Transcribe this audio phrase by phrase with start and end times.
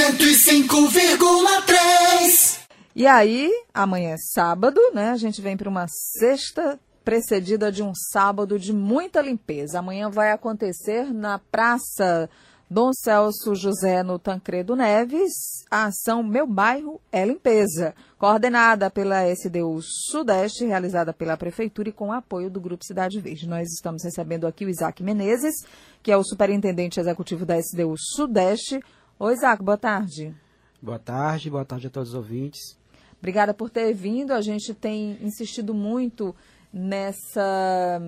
[0.00, 2.60] 105,3.
[2.96, 5.10] E aí, amanhã é sábado, né?
[5.10, 9.78] A gente vem para uma sexta precedida de um sábado de muita limpeza.
[9.78, 12.30] Amanhã vai acontecer na Praça
[12.72, 19.80] Dom Celso José no Tancredo Neves, a ação Meu Bairro é Limpeza, coordenada pela SDU
[19.82, 23.48] Sudeste, realizada pela Prefeitura e com apoio do Grupo Cidade Verde.
[23.48, 25.64] Nós estamos recebendo aqui o Isaac Menezes,
[26.00, 28.80] que é o superintendente executivo da SDU Sudeste.
[29.22, 30.34] Oi, Isaac, boa tarde.
[30.80, 32.78] Boa tarde, boa tarde a todos os ouvintes.
[33.18, 34.32] Obrigada por ter vindo.
[34.32, 36.34] A gente tem insistido muito
[36.72, 38.00] nessa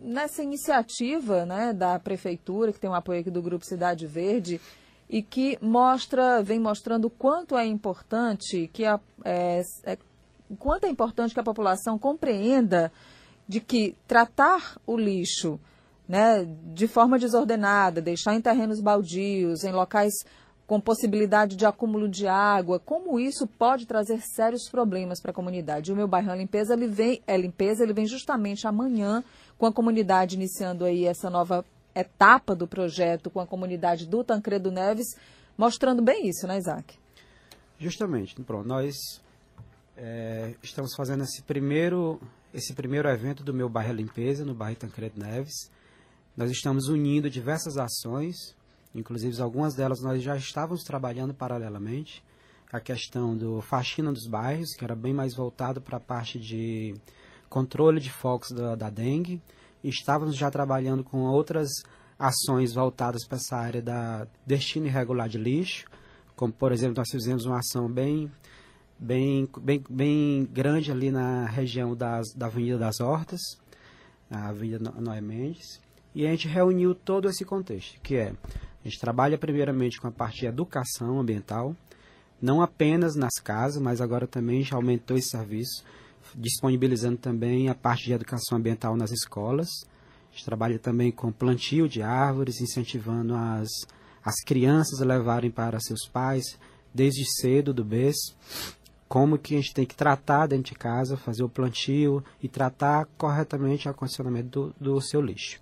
[0.00, 4.60] nessa iniciativa né, da prefeitura, que tem o um apoio aqui do Grupo Cidade Verde,
[5.08, 9.98] e que mostra, vem mostrando o quanto é importante que a, é, é,
[10.60, 12.92] quanto é importante que a população compreenda
[13.48, 15.58] de que tratar o lixo
[16.10, 20.12] né, de forma desordenada, deixar em terrenos baldios, em locais
[20.66, 25.92] com possibilidade de acúmulo de água, como isso pode trazer sérios problemas para a comunidade.
[25.92, 29.22] O meu bairro é limpeza, ele vem, é limpeza, ele vem justamente amanhã
[29.56, 34.72] com a comunidade iniciando aí essa nova etapa do projeto com a comunidade do Tancredo
[34.72, 35.14] Neves,
[35.56, 36.98] mostrando bem isso, né, Isaac?
[37.78, 38.34] Justamente.
[38.42, 38.96] Pronto, nós
[39.96, 42.20] é, estamos fazendo esse primeiro,
[42.52, 45.70] esse primeiro evento do meu bairro Limpeza, no bairro Tancredo Neves.
[46.36, 48.56] Nós estamos unindo diversas ações,
[48.94, 52.22] inclusive algumas delas nós já estávamos trabalhando paralelamente.
[52.72, 56.94] A questão do faxina dos bairros, que era bem mais voltado para a parte de
[57.48, 59.42] controle de focos da, da dengue.
[59.82, 61.68] Estávamos já trabalhando com outras
[62.16, 65.86] ações voltadas para essa área da destino irregular de lixo,
[66.36, 68.30] como por exemplo nós fizemos uma ação bem
[68.98, 73.40] bem bem, bem grande ali na região das, da Avenida das Hortas,
[74.30, 75.80] a Avenida Noé Mendes,
[76.14, 78.34] e a gente reuniu todo esse contexto, que é
[78.84, 81.76] a gente trabalha primeiramente com a parte de educação ambiental,
[82.40, 85.84] não apenas nas casas, mas agora também a gente aumentou esse serviço
[86.34, 89.68] disponibilizando também a parte de educação ambiental nas escolas.
[90.30, 93.68] A gente trabalha também com plantio de árvores, incentivando as,
[94.24, 96.58] as crianças a levarem para seus pais,
[96.94, 98.34] desde cedo do berço,
[99.08, 103.06] como que a gente tem que tratar dentro de casa, fazer o plantio e tratar
[103.18, 105.60] corretamente o acondicionamento do, do seu lixo.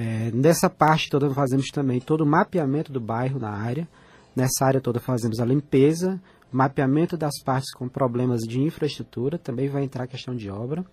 [0.00, 3.88] É, nessa parte toda fazemos também todo o mapeamento do bairro na área.
[4.36, 6.20] Nessa área toda fazemos a limpeza,
[6.52, 10.84] mapeamento das partes com problemas de infraestrutura, também vai entrar a questão de obra,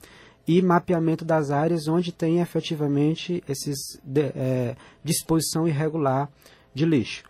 [0.48, 6.28] e mapeamento das áreas onde tem efetivamente esses de, é, disposição irregular
[6.74, 7.24] de lixo.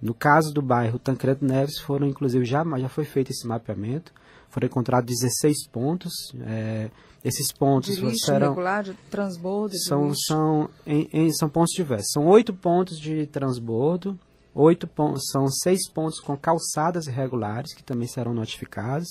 [0.00, 4.12] No caso do bairro Tancredo Neves, foram inclusive já, já foi feito esse mapeamento,
[4.52, 6.12] foram encontrados 16 pontos.
[6.46, 6.90] É,
[7.24, 10.26] esses pontos de lixo serão irregular, de transbordo, de são lixo.
[10.26, 12.12] são em, em, são pontos diversos.
[12.12, 14.18] São oito pontos de transbordo,
[14.54, 19.08] Oito pontos, são seis pontos com calçadas irregulares, que também serão notificados,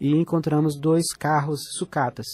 [0.00, 2.26] e encontramos dois carros sucatas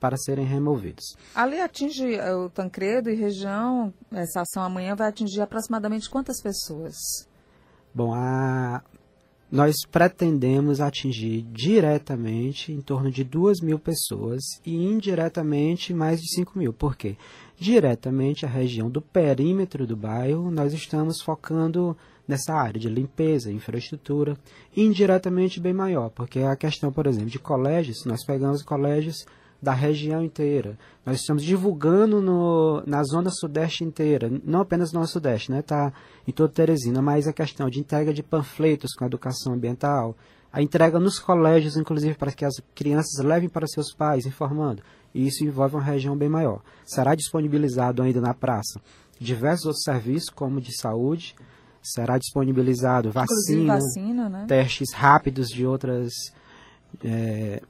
[0.00, 1.04] para serem removidos.
[1.34, 6.96] Ali atinge eh, o Tancredo e região, essa ação amanhã vai atingir aproximadamente quantas pessoas?
[7.94, 8.82] Bom, a,
[9.50, 16.58] nós pretendemos atingir diretamente em torno de 2 mil pessoas e indiretamente mais de 5
[16.58, 16.72] mil.
[16.72, 17.16] Por quê?
[17.58, 21.96] Diretamente a região do perímetro do bairro, nós estamos focando
[22.28, 24.36] nessa área de limpeza, infraestrutura,
[24.76, 29.26] indiretamente bem maior, porque a questão, por exemplo, de colégios, nós pegamos colégios
[29.62, 30.78] da região inteira.
[31.04, 35.62] Nós estamos divulgando no, na zona sudeste inteira, não apenas no sudeste, né?
[35.62, 35.92] Tá
[36.26, 40.16] em toda Teresina, mas a questão de entrega de panfletos com educação ambiental,
[40.52, 44.82] a entrega nos colégios, inclusive, para que as crianças levem para seus pais, informando.
[45.14, 46.60] E isso envolve uma região bem maior.
[46.84, 48.80] Será disponibilizado ainda na praça
[49.20, 51.36] diversos outros serviços, como de saúde,
[51.82, 54.46] será disponibilizado vacina, vacina né?
[54.48, 56.12] testes rápidos de outras
[57.04, 57.62] é,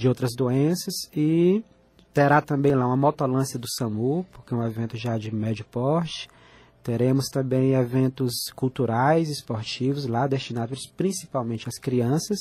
[0.00, 1.62] de outras doenças e
[2.14, 6.26] terá também lá uma motolância do SAMU, porque é um evento já de médio porte.
[6.82, 12.38] Teremos também eventos culturais, esportivos lá destinados principalmente às crianças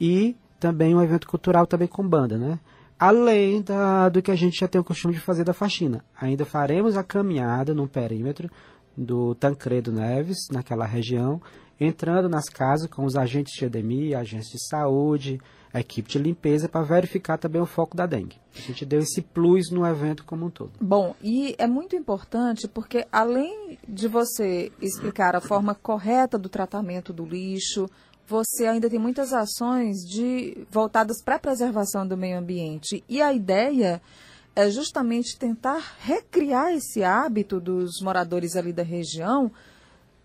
[0.00, 2.58] e também um evento cultural também com banda, né?
[2.98, 6.04] Além da, do que a gente já tem o costume de fazer da faxina.
[6.20, 8.50] Ainda faremos a caminhada no perímetro
[8.96, 11.40] do Tancredo Neves, naquela região,
[11.80, 15.40] entrando nas casas com os agentes de edemia, agentes de saúde,
[15.72, 18.36] a equipe de limpeza para verificar também o foco da dengue.
[18.54, 20.72] A gente deu esse plus no evento como um todo.
[20.80, 27.12] Bom, e é muito importante porque além de você explicar a forma correta do tratamento
[27.12, 27.88] do lixo,
[28.26, 33.02] você ainda tem muitas ações de voltadas para a preservação do meio ambiente.
[33.08, 34.00] E a ideia
[34.54, 39.50] é justamente tentar recriar esse hábito dos moradores ali da região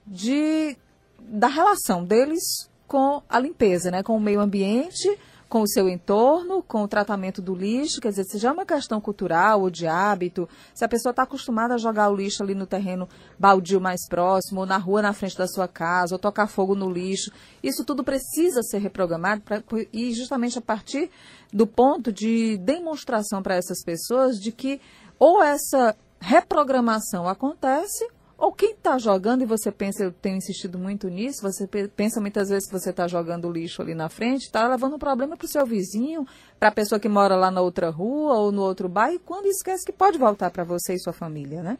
[0.05, 0.77] de
[1.19, 4.01] da relação deles com a limpeza, né?
[4.01, 5.17] com o meio ambiente,
[5.49, 8.65] com o seu entorno, com o tratamento do lixo, quer dizer, se já é uma
[8.65, 12.53] questão cultural ou de hábito, se a pessoa está acostumada a jogar o lixo ali
[12.53, 13.07] no terreno
[13.39, 16.89] baldio mais próximo, ou na rua na frente da sua casa, ou tocar fogo no
[16.89, 17.31] lixo,
[17.63, 19.63] isso tudo precisa ser reprogramado pra,
[19.93, 21.09] e justamente a partir
[21.51, 24.81] do ponto de demonstração para essas pessoas de que
[25.17, 31.09] ou essa reprogramação acontece ou quem está jogando, e você pensa, eu tenho insistido muito
[31.09, 34.95] nisso, você pensa muitas vezes que você está jogando lixo ali na frente, está levando
[34.95, 36.25] um problema para o seu vizinho,
[36.59, 39.83] para a pessoa que mora lá na outra rua ou no outro bairro, quando esquece
[39.83, 41.79] que pode voltar para você e sua família, né?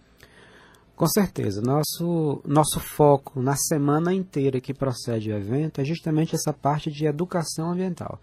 [0.96, 1.62] Com certeza.
[1.62, 7.06] Nosso, nosso foco na semana inteira que procede o evento é justamente essa parte de
[7.06, 8.20] educação ambiental.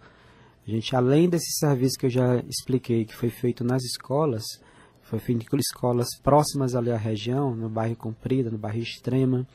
[0.67, 4.43] A gente, além desse serviço que eu já expliquei, que foi feito nas escolas,
[5.05, 9.47] foi feito em escolas próximas ali à região, no bairro Comprida, no bairro Extrema,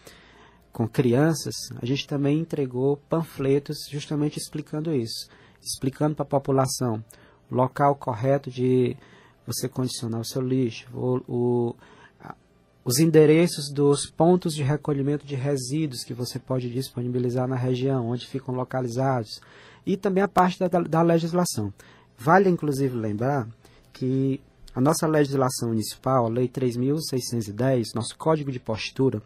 [0.72, 1.54] com crianças.
[1.82, 5.28] A gente também entregou panfletos justamente explicando isso,
[5.60, 7.04] explicando para a população
[7.50, 8.96] o local correto de
[9.44, 11.76] você condicionar o seu lixo, o, o,
[12.84, 18.24] os endereços dos pontos de recolhimento de resíduos que você pode disponibilizar na região, onde
[18.24, 19.40] ficam localizados,
[19.84, 21.74] e também a parte da, da legislação.
[22.16, 23.48] Vale, inclusive, lembrar
[23.92, 24.40] que
[24.74, 29.20] a nossa legislação municipal, a Lei 3.610, nosso Código de Postura,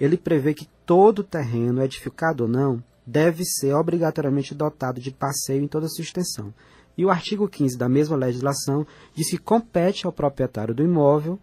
[0.00, 5.68] ele prevê que todo terreno, edificado ou não, deve ser obrigatoriamente dotado de passeio em
[5.68, 6.52] toda a sua extensão.
[6.96, 11.38] E o artigo 15 da mesma legislação diz que compete ao proprietário do imóvel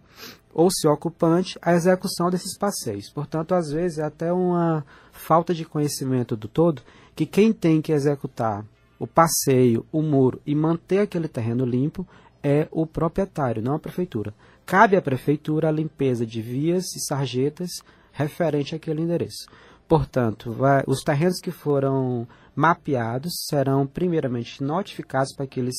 [0.52, 3.10] ou seu ocupante a execução desses passeios.
[3.10, 6.82] Portanto, às vezes é até uma falta de conhecimento do todo
[7.16, 8.64] que quem tem que executar
[8.98, 12.06] o passeio, o muro e manter aquele terreno limpo
[12.42, 14.34] é o proprietário, não a prefeitura.
[14.64, 17.70] Cabe à prefeitura a limpeza de vias e sarjetas
[18.12, 19.46] referente àquele endereço.
[19.88, 25.76] Portanto, vai, os terrenos que foram mapeados serão primeiramente notificados para que eles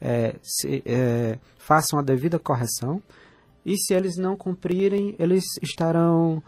[0.00, 3.02] é, se, é, façam a devida correção
[3.64, 6.42] e se eles não cumprirem, eles estarão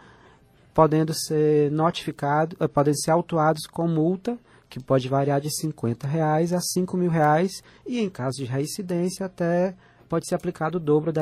[0.73, 4.37] podendo ser notificados, eh, podem ser autuados com multa
[4.75, 9.25] que pode variar de 50 reais a 5 mil reais e em caso de reincidência
[9.25, 9.73] até
[10.09, 11.13] pode ser aplicado o dobro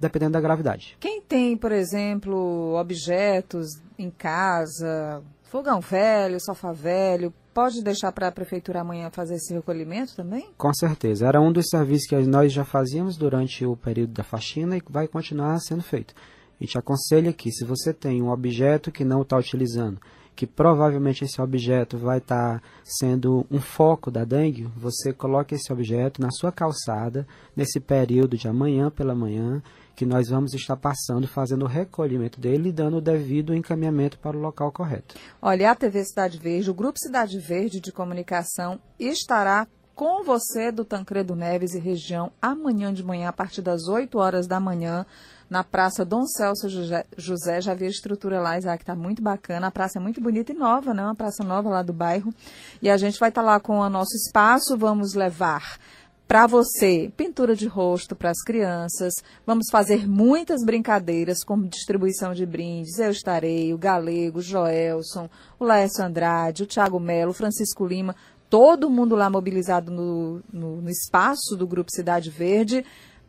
[0.00, 0.96] dependendo da gravidade.
[0.98, 3.66] Quem tem, por exemplo, objetos
[3.98, 10.16] em casa, fogão velho, sofá velho, pode deixar para a prefeitura amanhã fazer esse recolhimento
[10.16, 10.48] também?
[10.56, 11.26] Com certeza.
[11.26, 15.06] Era um dos serviços que nós já fazíamos durante o período da faxina e vai
[15.06, 16.14] continuar sendo feito.
[16.60, 19.98] A gente aconselha que se você tem um objeto que não está utilizando
[20.34, 25.72] que provavelmente esse objeto vai estar tá sendo um foco da dengue, você coloca esse
[25.72, 29.62] objeto na sua calçada nesse período de amanhã pela manhã,
[29.94, 34.36] que nós vamos estar passando, fazendo o recolhimento dele e dando o devido encaminhamento para
[34.36, 35.14] o local correto.
[35.40, 40.84] Olha, a TV Cidade Verde, o Grupo Cidade Verde de Comunicação estará com você do
[40.84, 45.06] Tancredo Neves e região amanhã de manhã, a partir das 8 horas da manhã,
[45.48, 46.68] na Praça Dom Celso
[47.16, 47.60] José.
[47.60, 49.66] Já vi a estrutura lá, Isaac, está muito bacana.
[49.66, 51.02] A praça é muito bonita e nova, né?
[51.02, 52.32] Uma praça nova lá do bairro.
[52.80, 54.76] E a gente vai estar tá lá com o nosso espaço.
[54.76, 55.78] Vamos levar
[56.26, 59.12] para você pintura de rosto para as crianças.
[59.46, 62.98] Vamos fazer muitas brincadeiras como distribuição de brindes.
[62.98, 68.16] Eu estarei, o Galego, o Joelson, o Laércio Andrade, o Thiago Melo, o Francisco Lima,
[68.48, 72.84] todo mundo lá mobilizado no, no, no espaço do Grupo Cidade Verde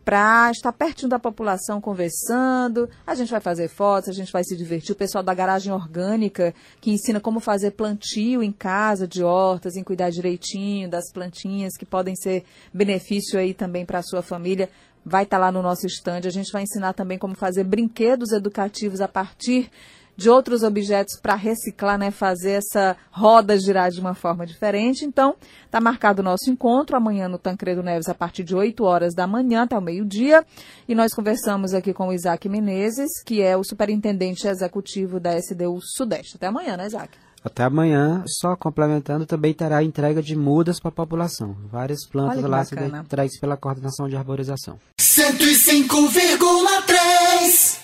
[0.06, 2.88] para estar pertinho da população conversando.
[3.08, 4.92] A gente vai fazer fotos, a gente vai se divertir.
[4.92, 9.84] O pessoal da garagem orgânica, que ensina como fazer plantio em casa de hortas, em
[9.84, 14.70] cuidar direitinho das plantinhas, que podem ser benefício aí também para a sua família.
[15.04, 16.28] Vai estar tá lá no nosso estande.
[16.28, 19.72] A gente vai ensinar também como fazer brinquedos educativos a partir
[20.16, 25.04] de outros objetos para reciclar, né, fazer essa roda girar de uma forma diferente.
[25.06, 29.14] Então, está marcado o nosso encontro amanhã no Tancredo Neves a partir de 8 horas
[29.14, 30.46] da manhã até o meio-dia.
[30.88, 35.80] E nós conversamos aqui com o Isaac Menezes, que é o superintendente executivo da SDU
[35.82, 36.38] Sudeste.
[36.38, 37.10] Até amanhã, né, Isaac?
[37.44, 41.56] Até amanhã, só complementando, também terá entrega de mudas para a população.
[41.72, 44.80] Várias plantas lá serão entregues pela coordenação de arborização.
[45.00, 47.76] 105,3